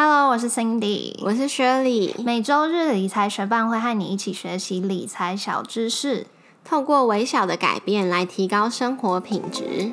[0.00, 2.14] Hello，我是 Cindy，我是雪莉。
[2.24, 6.28] 每周日理财学伴会和你一起学习理财小知识，
[6.64, 9.90] 透过微小的改变来提高生活品质。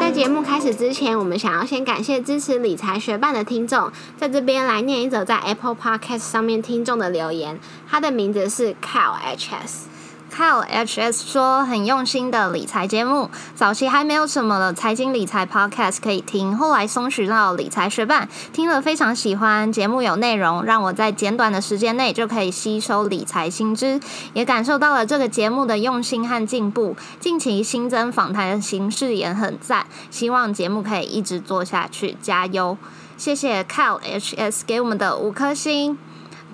[0.00, 9.93] 在节目开始之前，我们想要先感谢支持理财学伴的听众，在这边来念一则在 Apple Podcast 上面听众的留言，他的名字是 Cal HS。
[10.34, 19.70] Kyle HS 说很用心的理财节目，早期还没有什么财经理财 podcast 可以听，后来搜寻到理财学伴，听了非常喜欢。
[19.70, 24.00] 节目有内容，让我在简短的时间内就可以吸收理财新知，
[24.32, 26.96] 也感受到了这个节目的用心和进步。
[27.20, 32.76] 近期新增访谈的形式也很赞，希望节目可以一直做下去，加油！
[33.16, 35.96] 谢谢 Kyle HS 给我们的五颗星。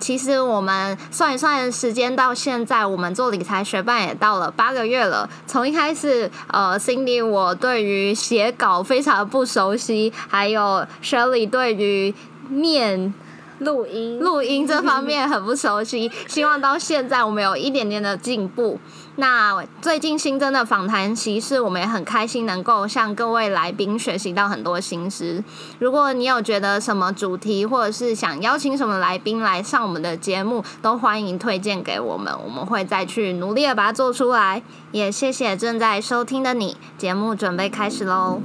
[0.01, 5.29] 其实我们算一算时间，到现在我们做理财学伴也到了八个月了。
[5.45, 12.13] 从一开始，呃，Cindy 我对于写稿非常不熟悉，还有 Shirley 对于
[12.49, 13.13] 面。
[13.61, 18.79] 录音录音这方面很不熟悉， 希望到现在我们有一点点的进步。
[19.17, 25.43] 那最近新增的访谈形式，我们也很开心能够向各位来宾学习到很多新知。
[25.79, 34.63] 如果你有觉得什么主题，或者是想邀请什么来宾来上我们的节目，都欢迎推荐给我们，我们会再去努力的把它做出来。
[34.91, 38.41] 也谢谢正在收听的你，节目准备开始喽。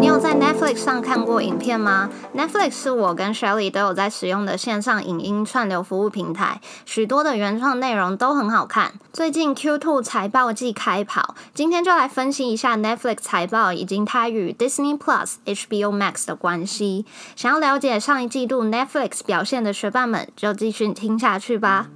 [0.00, 8.94] 你有在 Netflix 上看过影片吗？Netflix 是我跟 Shelly 都有在使用的线上影音串流服务平台，许多的原创内容都很好看。
[9.12, 17.04] 最近 Q2 财报季开跑，今天就来分析一下 Netflix 财报以及它与 Disney Plus、HBO Max 的关系。
[17.36, 21.88] 想要了解上一季度 Netflix 表现的学伴们，就继续听下去吧。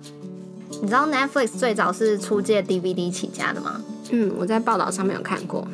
[0.83, 3.81] 你知道 Netflix 最早是出借 DVD 起家的吗？
[4.11, 5.67] 嗯，我在报道上面有看过。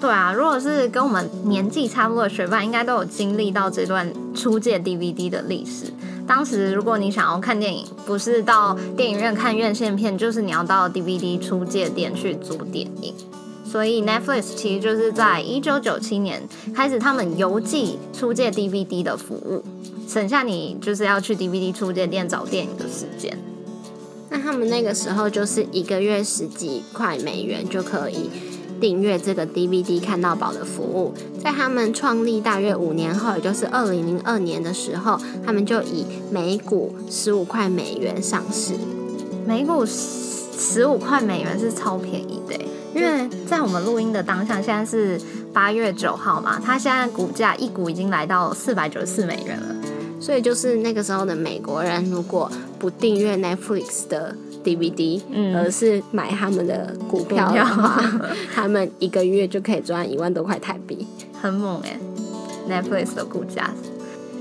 [0.00, 5.86] 对啊，如果是跟我们年纪差不多的学伴，应该都有经历到这段出借 DVD 的历史。
[6.26, 13.14] 当时如果你想要看电影，不是到电影院看院线片，就是你要到 DVD 出借店去租电影。
[13.64, 19.64] 所以 Netflix 其实就是在一九九七年开始他们邮寄出借 DVD 的服务，
[20.06, 23.36] 省下你就是要去 DVD 出借店找电影的时间。
[24.30, 28.30] 那他们那个时候就是一个月十几块美元就可以。
[28.80, 38.74] 订阅这个 DVD 看到宝的服务，在他们创立大约五年后，也就是二零零二年的时候，他们就以每股十五块美元上市。
[39.46, 42.54] 每股十五块美元是超便宜的，
[42.94, 45.20] 因为在我们录音的当下，现在是
[45.52, 49.74] 八月九号嘛，它现在股价一股已经来到四百九十四美元了。
[50.20, 54.34] 所以就是那个时候的美国人，如果不订阅 Netflix 的。
[54.64, 55.20] DVD，
[55.54, 58.02] 而是买他们的股票的话，
[58.54, 61.06] 他们一个月就可以赚一万多块台币，
[61.40, 61.98] 很猛哎
[62.68, 63.70] ！Netflix 的股价，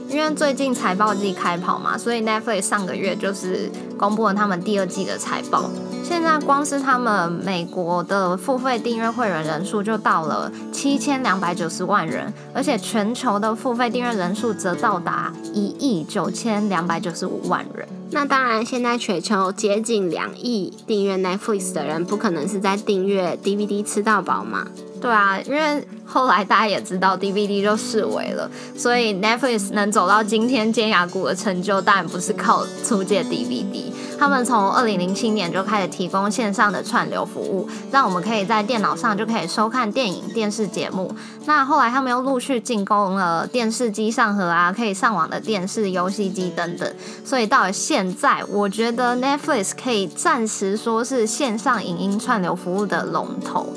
[0.10, 5.70] 因为最近财报季开跑嘛，所以 Netflix 上个月就是公布了他们第二季的财报。
[6.04, 17.88] 现在光是他们美国的付费订阅会员人数就到了七千两百九十万人，而且全球的付费订阅人数则到达一亿九千两百九十五万人。
[18.14, 24.68] 那当然，现在全球接近两亿订阅 Netflix 的人，不可能是在订阅 DVD 吃到饱嘛？
[25.04, 33.92] 对啊，因为后来大家也知道 DVD 就视为了，所以 Netflix 能走到今天尖牙股的成就，当然不是靠出借 DVD。
[34.18, 41.14] 他们从二零零七年就开始提供线上的串流服务，让我们可以在电脑上就可以收看电影、电视节目。
[41.44, 46.90] 那后来他们又陆续进攻了电视机上盒啊，可以上网的电视、游戏机等等。
[47.26, 53.68] 所以到了现在，我觉得 Netflix 可以暂时说是线上影音串流服务的龙头。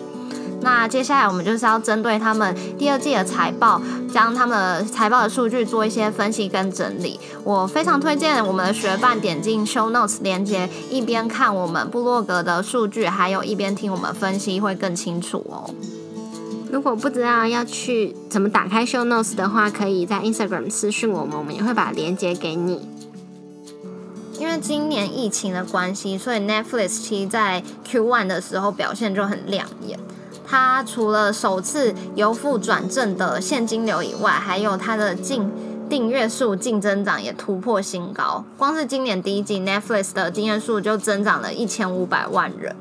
[0.66, 3.80] 那接下来我们就是要针对他们第二季的财报，
[4.12, 7.20] 将他们财报的数据做一些分析跟整理。
[7.44, 15.70] 我非常推荐我们的学伴点进 Show Notes 连接，一边看我们部落格的数据，还有一边听我们分析，会更清楚哦。
[16.72, 22.88] 如果不知道要去怎么打开 Show Notes 的话，可以在 Instagram 私讯我们，我们也会把链接给你。
[24.40, 29.96] 因为今年疫情的关系，所以 Netflix 其实在 Q1 的时候表现就很亮眼。
[30.46, 35.50] 它除了首次由负转正的现金流以外，还有它的净
[35.88, 38.44] 订阅数净增长也突破新高。
[38.56, 42.74] 光是今年第一季，Netflix 的订阅数就增长了一千五百万人。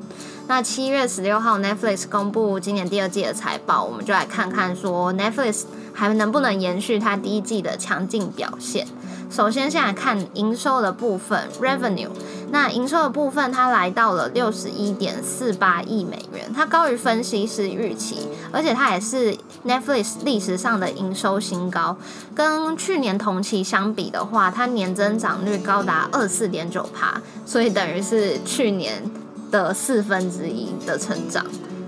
[0.48, 8.88] 那七月十六号，Netflix 公布今年第二季的财报，我们就来看看说 Netflix 还能不能延续它第一季的强劲表现。
[9.28, 12.10] 首先先来看营收的部分，revenue。
[12.56, 19.36] 那营收的部分，它来到了六十一点四八亿美元，它高于分析师预期，而且它也是
[19.68, 21.98] Netflix 历史上的营收新高。
[22.34, 29.04] 跟去年同期相比的话，它年增长率高达二四点九趴，所以等于是去年
[29.52, 31.46] 的四分之一的成长。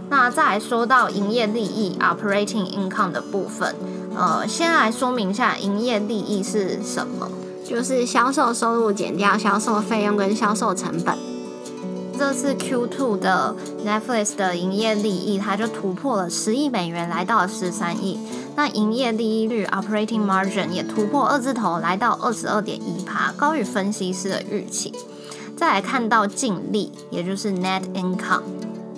[0.10, 3.74] 那再来说到营业利益 （operating income） 的部分，
[4.14, 7.30] 呃，先来说明一下营业利益是什么。
[7.68, 11.14] 就是销售收入减掉销售费用跟销售成本。
[12.18, 13.56] 这次 Q2 的
[13.86, 18.18] Netflix 的营业利益，它就突破了十亿美元，来到十三亿。
[18.56, 24.94] 那营业利益率 （operating margin） 也突破二字头，来到二十二点一帕，高于分析师的预期。
[25.56, 28.44] 再来看到净利，也就是 net income。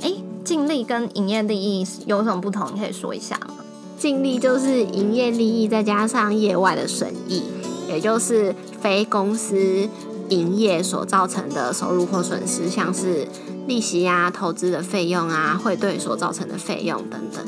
[0.01, 0.13] 哎，
[0.45, 2.69] 净利跟营业利益有什么不同？
[2.74, 3.56] 你可以说一下吗？
[3.98, 7.44] 净利就是营业利益再加上业外的损益。
[7.89, 9.89] 也就是非公司
[10.30, 13.27] 营业所造成的收入或损失，像是
[13.68, 17.44] 利息啊、投资的费用啊、汇兑所造成的费用等等。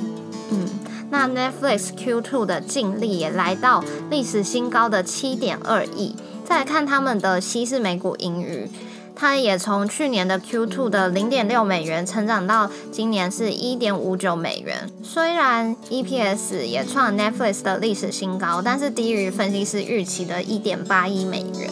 [0.50, 0.68] 嗯，
[1.12, 6.16] 那 Netflix Q2 的净利也来到历史新高的七点二亿。
[6.44, 8.70] 再来看他们的西式美股盈余。
[9.22, 14.90] 它也从去年的 Q2 的零点六美元成长到今年是一点五九美元。
[15.04, 21.70] 虽然 EPS 也创 Netflix 的历史新高，但是低于分析师预期的一点八亿美元。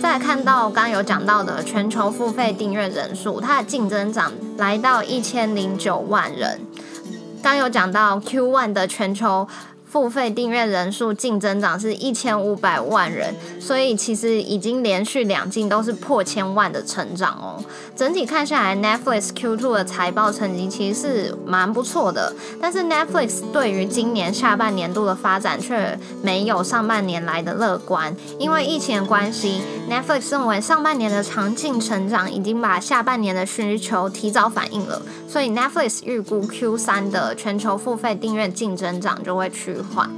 [0.00, 6.58] 再来看到刚刚有讲到的全球付费订阅人数，它的净增长来到一千零九万人。
[7.42, 9.46] 刚有讲到 Q1 的全球。
[9.88, 17.62] 付费订阅人数净增长是一千五百万人，所以其实已经连续两季都是破千万的成长哦。
[17.94, 28.14] 整体看下来，Netflix Q2 的财报成绩其实是蛮不错的，但是 Netflix 对于今年下半年度的发展却没有上半年来的乐观。
[28.38, 40.10] 因为疫情的关系，Netflix 认为上半年的强劲成长已经把下半年的需求提早反映了，所以 Netflix 预估 Q3 的全球付费订阅净增长就会趋缓。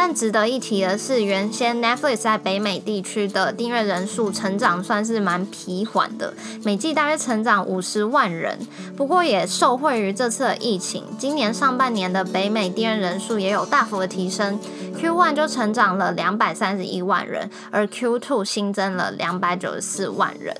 [0.00, 6.32] 但值得一提的是，原先 Netflix 在北美地区的订阅人数成长算是蛮疲缓的，
[6.62, 8.56] 每季大约成长五十万人。
[8.96, 14.60] 不过也受惠于这次的疫情，今年上半年的北美订阅人数也有大幅的提升
[14.96, 20.56] ，Q1 就成长了两百三十一万人，而 Q2 新增了两百九十四万人。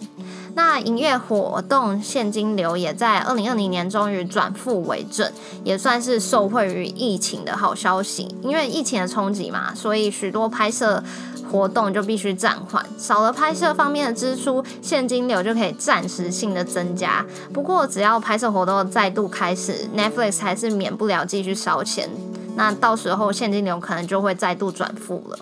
[0.59, 5.31] 那营业活动现金流也在二零二零年终于转负为正，
[5.63, 8.35] 也算是受惠于疫情的好消息。
[8.43, 11.01] 因为疫情的冲击嘛，所以许多拍摄
[11.49, 17.25] 活动就必须暂缓，少了拍摄方面的支出，现金流就可以暂时性的增加。
[17.55, 22.11] 不过只要拍摄活动再度开始，Netflix 还是免不了继续烧钱，
[22.57, 25.39] 那到时候现金流可能就会再度转负了。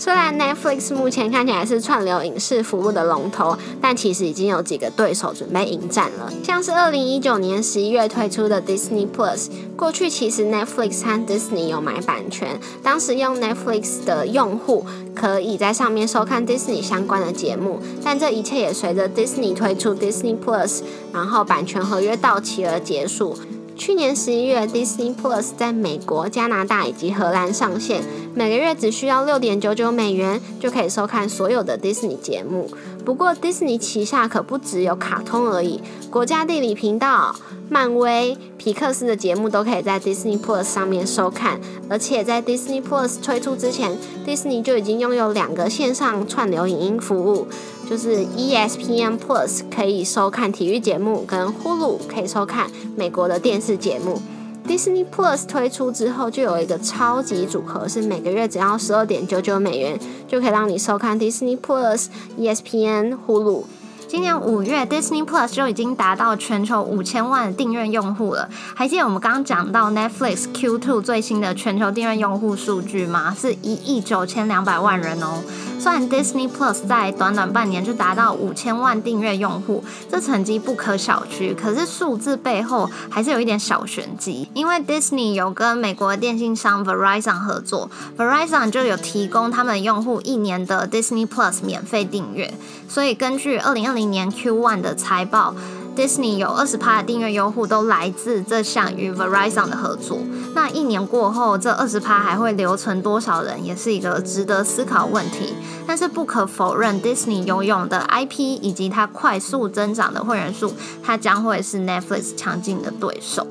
[0.00, 6.32] 虽然 Netflix 目前看起来是串流影视服务的龙头，但其实已经有几个对手准备迎战了。
[6.42, 20.80] 像是二零一九年十一月推出的 Disney Plus，过去其实 Netflix 和 Disney 有买版权，当时用 Netflix 的用户可以在上面收看 Disney 相关的节目，但这一切也随着 Disney 推出 Disney Plus，
[21.12, 23.36] 然后版权合约到期而结束。
[23.76, 28.02] 去年十一月，Disney Plus 在美国、加拿大以及荷兰上线，
[28.34, 32.70] 每个月只需要六点九九美元就可以收看所有的 Disney 节目。
[33.04, 37.34] 不过，Disney 旗下可不只有卡通而已，国家地理频道、
[37.68, 41.58] 漫威、皮克斯的节目都可以在 Disney Plus 上面收看。
[41.88, 43.96] 而且在 Disney Plus 推出之前
[44.26, 47.48] ，Disney 就已经拥有两个线上串流影音服务。
[47.88, 54.22] 就是 ESPN Plus 可以收看体育节目，跟 Hulu 可以收看美国的电视节目。
[54.70, 59.98] Disney Plus 推出之后，就有一个超级组合，是每个月只要十二点九九美元，
[60.28, 62.06] 就可以让你收看 Disney Plus、
[62.38, 63.64] ESPN、Hulu。
[64.10, 68.50] 今年五月，Disney Plus 就已经达到全球五千万订阅用户了。
[68.74, 73.32] 还记得我们刚刚讲到 Netflix Q2 最新的全球订阅用户数据吗？
[73.40, 75.40] 是一亿九千两百万人哦。
[75.78, 81.54] 虽然 Disney Plus 在短短半年就达到五千万订阅用户，这成绩不可小觑。
[81.54, 87.88] 可是数字背后还是有一点小玄机，因为 Disney 有跟美国电信商 Verizon 合作
[88.18, 92.52] ，Verizon 就有提供他们用户一年的 Disney Plus 免费订阅。
[92.88, 95.54] 所以根据二零二零年 Q1 的财报。
[95.96, 100.18] Disney 有二十趴的订阅用户都来自这项与 Verizon 的合作。
[100.54, 105.52] 那一年过后，这二十趴还会留存多少人，也是一个值得思考问题。
[105.86, 113.46] 但是不可否认，Disney 拥有的 IP 以及它快速增长的会员数，它将会是 Netflix 强劲的对手。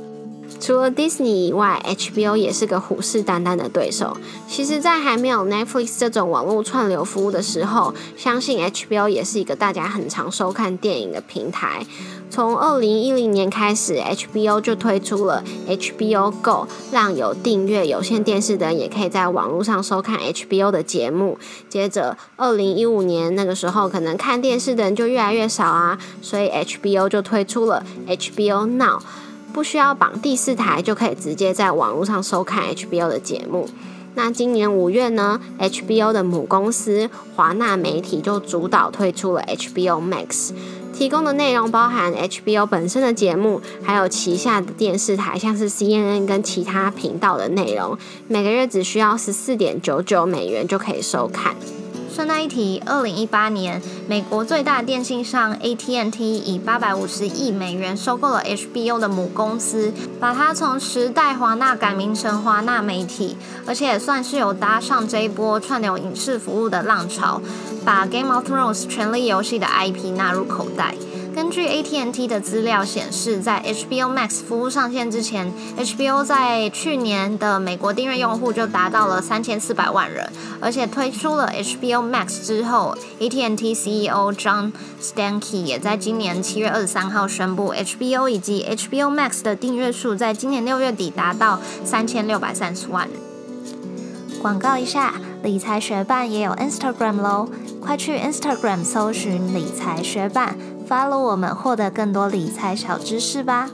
[0.60, 4.18] 除了 Disney 以外，HBO 也是个虎视眈眈的对手。
[4.48, 11.86] 其实，在还没有 Netflix 这种网络串流服务的时候，相信 HBO 也是一个大家很常收看电影的平台。
[12.30, 21.40] 从二零一零年开始，HBO 就推出了 HBO Go，让有订阅有线电视的人也可以在网络上收看 HBO 的节目。
[21.70, 29.00] 接着，二零一五年那个时候，可能看电视的人就越来越少啊，所以 HBO 就推出了 HBO Now，
[29.54, 33.68] 不需要绑第四台就可以直接在网络上收看 HBO 的节目。
[34.16, 40.52] 那今年五月呢，HBO 的母公司华纳媒体就主导推出了 HBO Max。
[40.92, 47.98] 提供的内容包含 HBO 本身的节目，还有旗下的电视台，像是 CNN 跟其他频道的内容。
[48.28, 51.56] 每个月只需要十四点九九美元就可以收看。
[52.26, 67.42] 那一提，二零一八年，美国最大电信商 AT&T 以八百五十亿美元收购了 HBO 的母公司，把它从时代华纳改名成华纳媒体，而且也算是有搭上这一波串流影视服务的浪潮，
[67.86, 70.96] 把 Game of Thrones 权力游戏的 IP 纳入口袋。
[71.50, 80.32] 根据 ATNT 的资料显示，在 HBO Max 服务上线之前，HBO 在去年的美国订阅用户就达到了三千四百万人。
[80.62, 93.10] 而且推出了 HBO Max 之后，ATNT CEO John Stankey 也在今年七月二十三号宣布，HBO 以及 HBO Max 的订阅数在今年六月底达到三千六百三十万。
[94.40, 97.48] 广告一下，理财学伴也有 Instagram 喽，
[97.82, 100.58] 快去 Instagram 搜寻理财学伴。
[100.88, 103.70] follow 我们，获得更多理财小知识吧。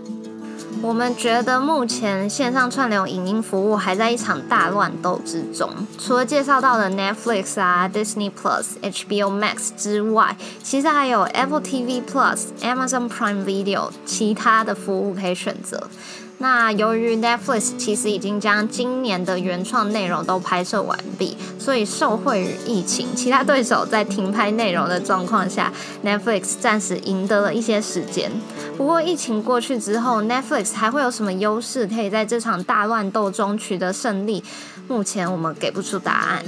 [0.81, 5.69] 我们觉得目前线上串流影音服务还在一场大乱斗之中。
[5.97, 15.89] 除了介绍到的 Netflix 啊、Disney Plus、HBO Max 之外，其实还有 Apple TV Plus、Amazon Prime Video 其他的服务可以选择。
[16.37, 25.71] 那由于 Netflix 其实已经将今年的原创内容都拍摄完毕，所以受惠于疫情，其他对手在停拍内容的状况下
[26.03, 28.29] ，Netflix 暂时赢得了一些时间。
[28.77, 34.43] 不过疫情过去之后，Netflix 还会有什么优势可以在这场大乱斗中取得胜利？
[34.87, 36.43] 目前我们给不出答案。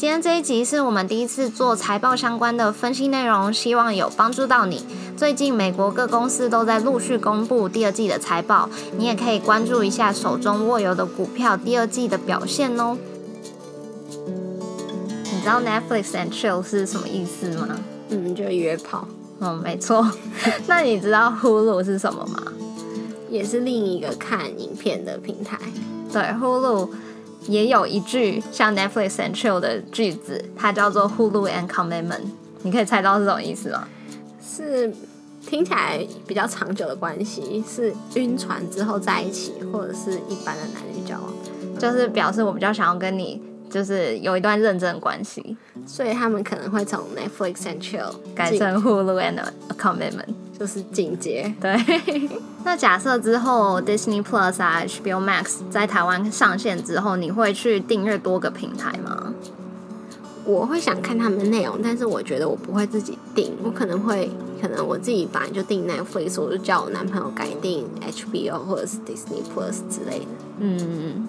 [0.00, 4.82] 今天这一集是我们第一次做财报相关的分析内容，希望有帮助到你。
[5.14, 12.96] 最近美国各公司都在陆续公布第二季的财报，你也可以关注一下手中握有的股票第二季的表现哦。
[14.26, 17.68] 你知道 Netflix and chill 是什么意思吗？
[18.08, 19.06] 嗯，就约炮。
[19.40, 20.10] 嗯，没错。
[20.66, 22.42] 那你知道 Hulu 是什么吗？
[23.28, 25.58] 也是另一个看影片的平台。
[26.10, 26.88] 对，Hulu。
[27.46, 32.22] 也有一句像 Netflix and chill 的句子，它叫做 Hulu and commitment。
[32.62, 33.88] 你可以猜到是什么意思吗？
[34.42, 34.92] 是
[35.46, 41.32] 听起来比较长久的关系，是晕船之后在一起，或者是一般的男女交往，
[41.78, 50.34] 就是表示我比较想要跟你，就是有一段认真的关系，所以他们可能会从 Netflix and chill 改成 Hulu and a Commitment，。
[50.58, 51.74] 就是进阶，对。
[52.66, 59.32] 那假设之后 Disney Plus 啊、HBO Max 在台湾上线之后，你会去订阅多个平台吗？
[60.44, 70.26] 我会想看他们的内容，但是我觉得我不会自己订，我可能会，可能我自己本来就订 Netflix，我就叫我男朋友改订 HBO 或者是 Disney Plus 之类的。
[70.58, 71.26] 嗯，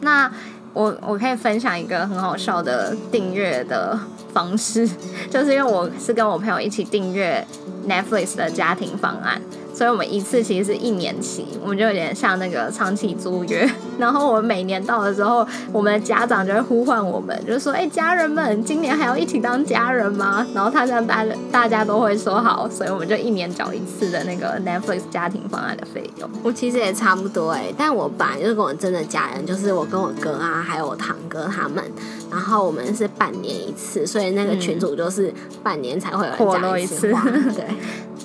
[0.00, 0.30] 那
[0.72, 3.98] 我我可以分享一个很好笑的订阅的
[4.32, 4.88] 方式，
[5.30, 7.46] 就是因为我是跟我朋友一起订阅。
[7.88, 9.40] Netflix 的家庭方案，
[9.78, 13.64] 所以我们一次其实是一年期，我们就有点像那个长期租约。
[13.96, 26.28] 然后我们每年到的时候，我们的家长就会呼唤我们，就说：“哎，家人们，今年还要一起当家人吗？”然后他这样大大家都会说好，所以我们就一年缴一次的那个 Netflix 家庭方案的费用。
[26.42, 31.84] 我其实也差不多哎，但我本来就是跟我真的家人，就是我跟我哥啊，还有我堂哥他们，
[32.30, 35.32] 然后我们是半年一次，所以那个群主就是
[35.62, 37.08] 半年才会有人加 一次。
[37.54, 37.64] 对。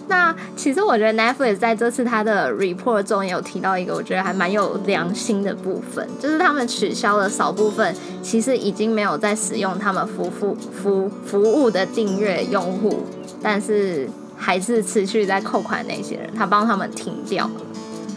[0.10, 13.05] 那其实我觉得 Netflix 在这次他的 report 中也有提到一个我觉得还蛮有良心的部分，就是他们取消了少部分其实已经没有在使用他们服服服服务的订阅用户，
[13.41, 17.62] 但是还是持续在扣款那些人，他帮他们停掉了，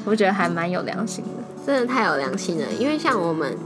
[0.05, 3.57] 我觉得还蛮有良心的，真的太有良心了，因为像我们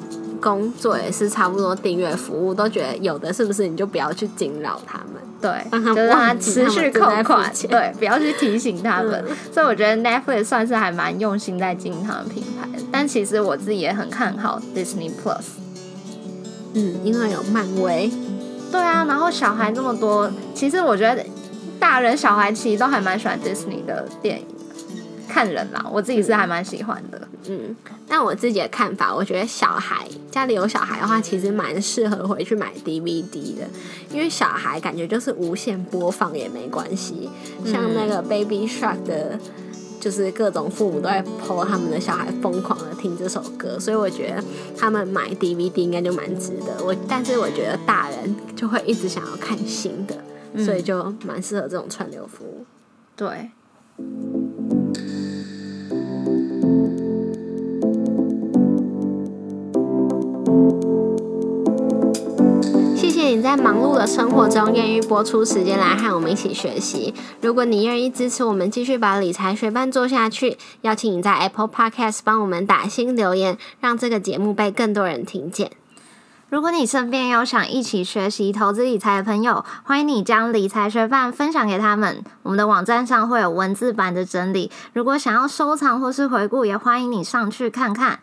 [0.40, 5.20] 工作也是差不多订阅服务，都觉得有的是不是你就不要去惊扰他们。
[5.40, 5.50] 对，
[5.94, 9.25] 就让他持续扣款，对，不要去提醒他们。
[9.52, 12.68] 所以我觉得 Netflix 算是还蛮用心在经营他们品牌。
[12.92, 15.44] 但其实我自己也很看好 Disney Plus。
[16.75, 18.11] 嗯，因为有漫威。
[18.70, 21.25] 对啊，然后小孩这么多，其实我觉得
[21.78, 24.47] 大人小孩其实都还蛮喜欢 Disney 的电影。
[25.30, 27.28] 看人啦，我自己是还蛮喜欢的。
[27.49, 27.75] 嗯，
[28.08, 33.68] 但我自己的看法，我觉得小孩家里有小孩的话，其实蛮适合回去买 DVD 的，
[34.10, 37.30] 因为小孩感觉就是无限播放也没关系。
[37.64, 39.38] 像那个 Baby Shark 的，
[40.00, 44.44] 就是各种父母都在 po 他们的小孩疯狂的听这首歌，所以我觉得
[44.76, 46.84] 他们买 DVD 应该就蛮值得。
[46.84, 50.16] 我但是我觉得大人就会一直想要看新的，
[50.62, 52.66] 所以就蛮适合这种串流服务。
[53.16, 53.50] 对。
[63.40, 67.14] 你在忙碌的生活中愿意播出时间来和我们一起学习。
[67.40, 75.70] 如果你愿意支持我们继续把理财学伴做下去，邀请你在 Apple Podcast 帮我们打新留言，让这个节目被更多人听见。
[76.50, 82.23] 如果你身边有想一起学习投资理财的朋友，欢迎你将理财学伴分享给他们。
[82.42, 88.20] 我们的网站上会有文字版的整理，如果想要收藏或是回顾，也欢迎你上去看看。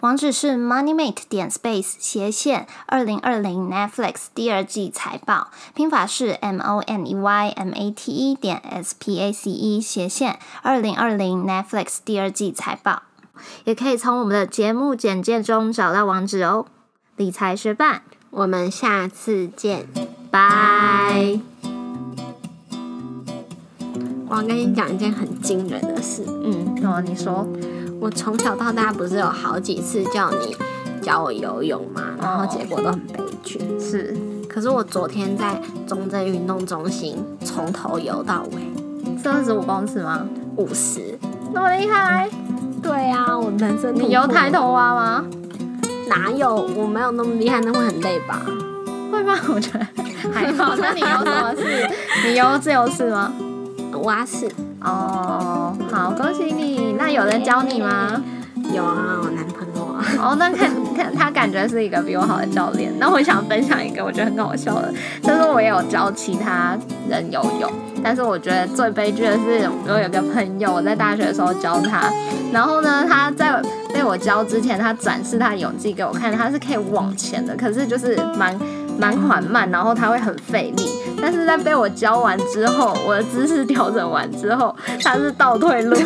[0.00, 8.10] 网址是 moneymate 点 space 斜线二零二零 Netflix 第二季财报，拼法是 m o n e y m a t
[8.10, 13.02] e 点 s p a c e 斜线二零二零 Netflix 第二季财报，
[13.64, 16.64] 也可以从我们的节目简介中找到网址哦。
[17.16, 19.86] 理财学伴，我们下次见，
[20.30, 21.40] 拜。
[24.30, 26.24] 我要跟你讲一件很惊人的事。
[26.26, 27.46] 嗯，哦，你说。
[28.00, 30.56] 我从小到大不是有好几次叫你
[31.02, 33.60] 教我游泳嘛，然后结果都很悲剧。
[33.78, 34.16] 是，
[34.48, 40.26] 可是我昨天在中正运动中心从头游到尾，是二十五公尺吗？
[40.56, 41.18] 五十，
[41.52, 42.28] 那么厉害？
[42.82, 45.24] 对啊，我男生你游抬头蛙吗？
[46.08, 46.54] 哪有？
[46.74, 48.40] 我没有那么厉害，那会很累吧？
[49.12, 49.34] 会吗？
[49.54, 49.86] 我觉得
[50.32, 50.74] 还好。
[50.80, 51.90] 那你游什么式？
[52.26, 53.30] 你游自由式吗？
[54.04, 54.48] 蛙式。
[54.82, 56.94] 哦，好，恭喜你！
[56.98, 58.22] 那有人教你吗？
[58.72, 60.02] 有啊，我男朋友啊。
[60.18, 62.90] 哦，那看看他感觉是一个比我好的教练。
[62.98, 67.70] 那我想分享一个我觉得很搞笑的，就是我也有教其他人游泳，
[68.02, 72.10] 但是我觉得最悲剧的是，我有个朋友，我在大学的时候教他，
[72.52, 73.60] 然后呢，他在
[73.92, 78.58] 被我教之前，他展示他的泳技给我看，他是可以往前的，可是就是蛮。
[78.98, 80.86] 蛮缓慢，然后他会很费力，
[81.22, 85.94] 但是在被我教完之后，我的姿势调整完之后，他是倒退路，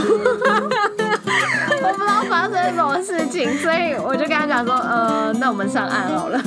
[1.82, 6.40] 我不知道发生什么事情，所以我就跟他讲说，呃，那我们上岸好了。